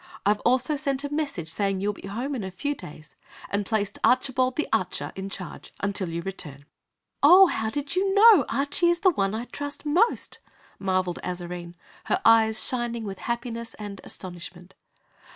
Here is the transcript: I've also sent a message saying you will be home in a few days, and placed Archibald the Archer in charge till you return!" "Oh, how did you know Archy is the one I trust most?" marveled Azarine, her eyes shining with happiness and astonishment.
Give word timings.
I've 0.25 0.39
also 0.39 0.75
sent 0.77 1.03
a 1.03 1.13
message 1.13 1.47
saying 1.47 1.79
you 1.79 1.89
will 1.89 2.01
be 2.01 2.07
home 2.07 2.33
in 2.33 2.43
a 2.43 2.49
few 2.49 2.73
days, 2.73 3.15
and 3.51 3.67
placed 3.67 3.99
Archibald 4.03 4.55
the 4.55 4.67
Archer 4.73 5.11
in 5.15 5.29
charge 5.29 5.71
till 5.93 6.09
you 6.09 6.23
return!" 6.23 6.65
"Oh, 7.21 7.45
how 7.45 7.69
did 7.69 7.95
you 7.95 8.11
know 8.15 8.43
Archy 8.49 8.89
is 8.89 9.01
the 9.01 9.11
one 9.11 9.35
I 9.35 9.45
trust 9.45 9.85
most?" 9.85 10.39
marveled 10.79 11.19
Azarine, 11.23 11.75
her 12.05 12.19
eyes 12.25 12.67
shining 12.67 13.03
with 13.03 13.19
happiness 13.19 13.75
and 13.75 14.01
astonishment. 14.03 14.73